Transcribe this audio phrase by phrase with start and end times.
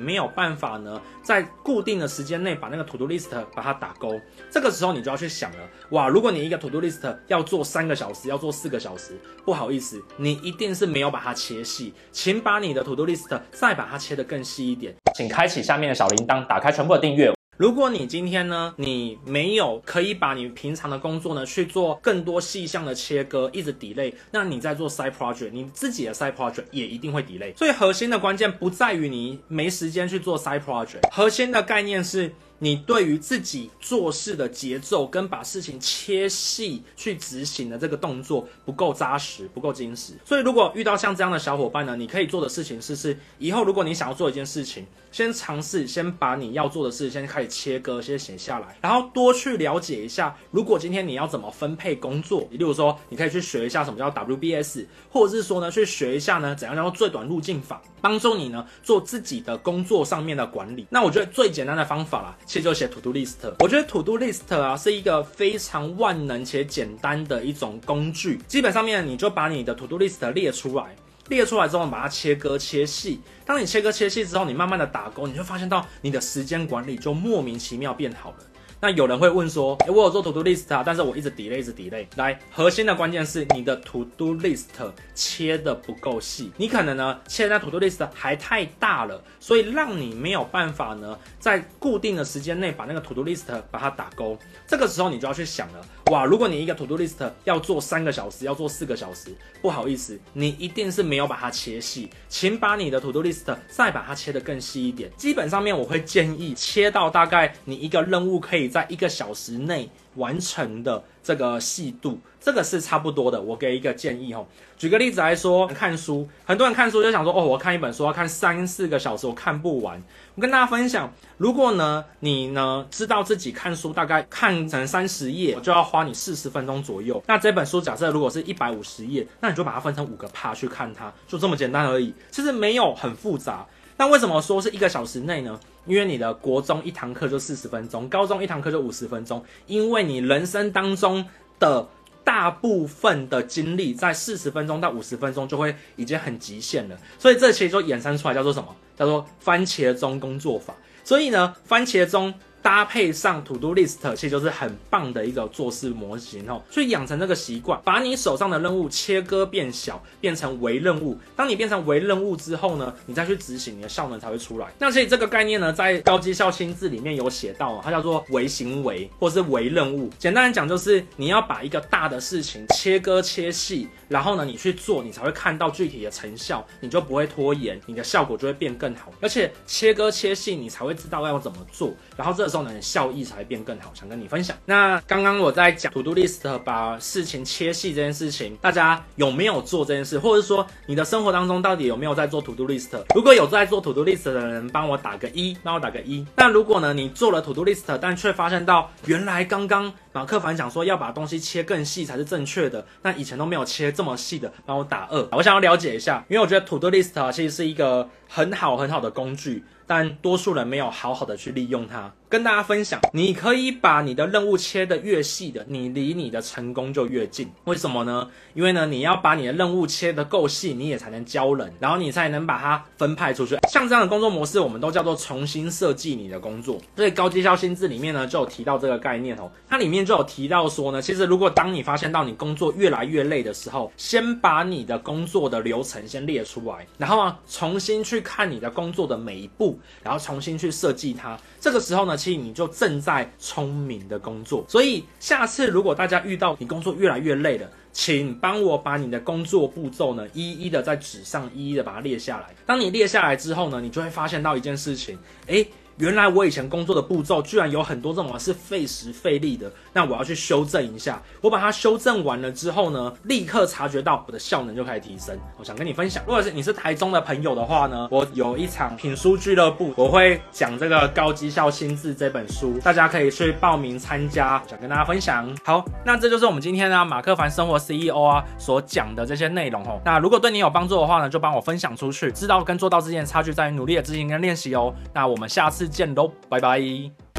[0.00, 4.18] 没有办法呢，在固定的时间内把那个 to do list 把它打勾，
[4.50, 5.58] 这个时候你就要去想了，
[5.90, 17.32] 哇，如果你一个 to do list 要做三个小时，要做四个小时，不好意思，你一定是没有把它切细，请把你的 to do list 再把它切得更细一点，请开启下面的小铃铛，打开全部的订阅。
[17.60, 27.54] 如果你今天呢，你没有可以把你平常的工作呢去做更多细项的切割，一直 delay，那你在做 side project，你自己的 side project 也一定会 delay。
[27.58, 32.32] 所以核心的关键不在于你没时间去做 side project，核心的概念是。
[32.62, 40.12] 你对于自己做事的节奏跟把事情切细去执行的这个动作不够扎实，不够精实。
[40.24, 50.36] 所以如果遇到像这样的小伙伴呢，你可以做的事情是：是以后如果你想要做一件事情，先尝试先把你要做的事先开始切割，先写下来，然后多去了解一下。
[50.50, 60.86] 如果今天你要怎么分配工作，例如说你可以去学一下什么叫 WBS，或者是说呢去学一下呢怎样叫做最短路径法，帮助你呢做自己的工作上面的管理。
[60.90, 62.36] 那我觉得最简单的方法啦。
[62.50, 68.40] 其实就写 to do list，我觉得 to do list 啊是一个非常万能且简单的一种工具。
[68.48, 70.96] 基本上面你就把你的 to do list 列出来，
[71.28, 73.20] 列出来之后把它切割切细。
[73.46, 78.38] 当你切割切细之后，你慢慢的打勾，你就发现到你的时间管理就莫名其妙变好了。
[78.82, 82.06] 那有人会问说，诶，我有做 to do list 啊，但是我一直 delay，一直 delay。
[82.16, 84.68] 来，核心的关键是你的 to do list
[85.14, 94.38] 切的不够细，你可能呢切那 to do list 还太大了，所以让你没有办法呢在固定的时间内把那个 to do list 把它打勾。
[94.66, 105.10] 这个时候你就要去想了，哇，如果你一个 to do list 要做三个小时，要做四个小时，不好意思，你一定是没有把它切细，请把你的 to do list 再把它切得更细一点。
[105.16, 108.70] 基本上面我会建议切到大概你一个任务可以。
[108.70, 113.40] 在一个小时内完成的这个细度，这个是差不多的。
[113.40, 114.46] 我给一个建议哦。
[114.76, 120.02] 举个例子来说，看书，很多人看书就想说，哦，我看一本书要看三四个小时，我看不完。
[120.34, 127.22] 我跟大家分享，如果呢，你呢知道自己看书大概看成三十页，我就要花你四十分钟左右。
[127.26, 132.14] 那这本书假设如果是一百五十页，那你就把它分成五个 part 去看它，就这么简单而已。
[132.30, 133.66] 其实没有很复杂。
[134.00, 135.60] 那为什么说是一个小时内呢？
[135.84, 139.44] 因为你的国中一堂课就四十分钟，高中一堂课就五十分钟。
[139.66, 141.22] 因为你人生当中
[141.58, 141.86] 的
[142.24, 148.74] 大部分的精力在四十分钟到五十分钟就会已经很极限了，所以这其实就衍生出来叫做什么？
[148.96, 150.74] 叫做番茄钟工作法。
[151.04, 152.32] 所以呢，番茄钟。
[152.62, 156.62] 搭配上 To Do List，其实就是很棒的一个做事模型哦。
[156.70, 161.18] 所以养成这个习惯，把你手上的任务切割变小，变成微任务。
[161.34, 164.66] 当你变成微任务之后呢，你再去执行，你的效能才会出来。
[164.78, 170.10] 那所以这个概念呢，在高绩效心智里面有写到，它叫做微行为或是微任务。
[170.18, 179.10] 简单来讲，就是你要把一个大的事情切割切细，然后呢，你去做，你才会看到具体的成效，你就不会拖延，你的效果就会变更好。
[179.22, 182.49] 而且切割切细，你才会知道要怎么做，然后这。
[182.50, 183.92] 时候呢，效益才会变更好。
[183.94, 184.56] 想跟你分享。
[184.66, 190.18] 那刚刚我在讲 To Do List 把事情切细这件事情，大家有没有做这件事？
[190.18, 192.88] 或者说你的生活当中到底有没有在做 To Do List？
[193.14, 196.26] 如果有在做 To Do List 的人，帮我打个一，帮我打个一。
[196.36, 205.28] 那如果呢，你做了 To Do List，但却发现到原来刚刚马克凡讲说要把东西切更细才是正确的，那以前都没有切这么细的，帮我打二。
[205.32, 212.12] 我想要了解一下，因为我觉得 To Do List，其实是一个很好很好的工具，但多数人没有好好的去利用它。
[212.28, 217.50] 跟大家分享，你可以把你的任务切得越细的，你离你的成功就越近。
[217.64, 218.28] 为什么呢？
[218.54, 223.58] 因为呢，你要把你的任务切得够细，你也才能教人，然后你才能把它分派出去。
[223.68, 226.78] 像这样的工作模式，我们都叫做重新设计你的工作。
[226.94, 229.50] 所以高绩效心智里面呢，就有提到这个概念哦。
[229.68, 241.38] 它里面就有提到说呢，其实如果当你发现到你工作越来越累的时候，先把你的工作的流程先列出来，然后啊，重新去看你的工作的每一步，然后重新去设计它。
[241.60, 244.64] 这个时候呢，其实你就正在聪明的工作。
[244.68, 252.54] 所以下次如果大家遇到你工作越来越累了，请帮我把你的工作步骤呢，一一的在纸上一一的把它列下来。
[252.64, 255.66] 当你列下来之后呢，你就会发现到一件事情，诶。
[256.00, 261.20] 原来我以前工作的步骤居然有很多这种是费时费力的，那我要去修正一下。
[261.42, 265.38] 我把它修正完了之后呢，立刻察觉到我的效能就开始提升。
[265.58, 275.54] 我想跟你分享，如果是你是台中的朋友的话呢，我有一场品书俱乐部，我会讲这个高绩效心智这本书，大家可以去报名参加，想跟大家分享。
[275.62, 280.00] 好，那这就是我们今天呢马克凡生活 CEO 啊所讲的这些内容哦。
[280.02, 282.32] 那如果对你有帮助的话呢，就帮我分享出去。
[282.32, 284.94] 知道跟做到之间的差距在于努力的执行跟练习哦。
[285.12, 285.89] 那我们下次。
[285.90, 287.29] 见喽，拜拜。